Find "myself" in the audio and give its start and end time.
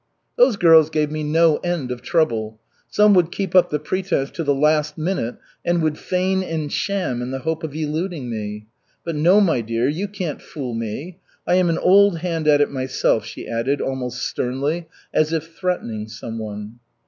12.71-13.25